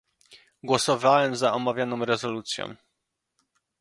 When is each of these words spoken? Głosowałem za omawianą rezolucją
Głosowałem 0.63 1.35
za 1.35 1.53
omawianą 1.53 2.05
rezolucją 2.05 2.75